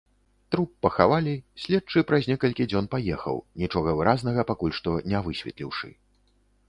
Труп 0.53 0.69
пахавалі, 0.85 1.33
следчы 1.65 2.03
праз 2.11 2.29
некалькі 2.31 2.67
дзён 2.71 2.89
паехаў, 2.95 3.37
нічога 3.65 3.89
выразнага 4.01 4.41
пакуль 4.53 4.75
што 4.79 4.97
не 5.13 5.23
высветліўшы. 5.29 5.93